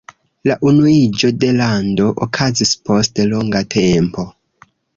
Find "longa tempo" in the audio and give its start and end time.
3.35-4.27